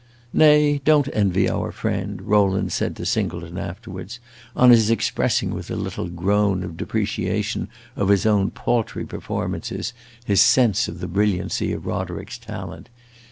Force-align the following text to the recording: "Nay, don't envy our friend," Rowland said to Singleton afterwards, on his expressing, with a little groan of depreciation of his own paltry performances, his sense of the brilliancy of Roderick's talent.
"Nay, 0.33 0.79
don't 0.83 1.07
envy 1.13 1.47
our 1.47 1.71
friend," 1.71 2.23
Rowland 2.23 2.71
said 2.71 2.95
to 2.95 3.05
Singleton 3.05 3.59
afterwards, 3.59 4.19
on 4.55 4.71
his 4.71 4.89
expressing, 4.89 5.53
with 5.53 5.69
a 5.69 5.75
little 5.75 6.07
groan 6.09 6.63
of 6.63 6.75
depreciation 6.75 7.67
of 7.95 8.09
his 8.09 8.25
own 8.25 8.49
paltry 8.49 9.05
performances, 9.05 9.93
his 10.25 10.41
sense 10.41 10.87
of 10.87 11.01
the 11.01 11.07
brilliancy 11.07 11.71
of 11.71 11.85
Roderick's 11.85 12.39
talent. 12.39 12.89